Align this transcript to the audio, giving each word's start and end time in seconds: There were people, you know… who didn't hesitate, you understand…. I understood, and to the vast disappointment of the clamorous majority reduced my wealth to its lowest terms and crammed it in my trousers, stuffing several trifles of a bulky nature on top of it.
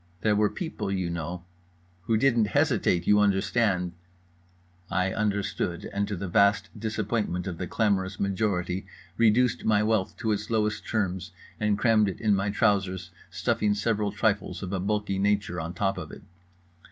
There 0.21 0.35
were 0.35 0.49
people, 0.49 0.91
you 0.91 1.11
know… 1.11 1.45
who 2.05 2.17
didn't 2.17 2.45
hesitate, 2.57 3.05
you 3.05 3.19
understand…. 3.19 3.91
I 4.89 5.13
understood, 5.13 5.87
and 5.93 6.07
to 6.07 6.15
the 6.15 6.27
vast 6.27 6.69
disappointment 6.75 7.45
of 7.45 7.59
the 7.59 7.67
clamorous 7.67 8.19
majority 8.19 8.87
reduced 9.15 9.63
my 9.63 9.83
wealth 9.83 10.17
to 10.17 10.31
its 10.31 10.49
lowest 10.49 10.87
terms 10.87 11.33
and 11.59 11.77
crammed 11.77 12.09
it 12.09 12.19
in 12.19 12.33
my 12.35 12.49
trousers, 12.49 13.11
stuffing 13.29 13.75
several 13.75 14.11
trifles 14.11 14.63
of 14.63 14.73
a 14.73 14.79
bulky 14.79 15.19
nature 15.19 15.59
on 15.61 15.75
top 15.75 15.99
of 15.99 16.09
it. 16.11 16.23